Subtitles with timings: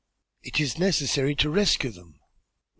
[0.41, 2.19] It is necessary to rescue them."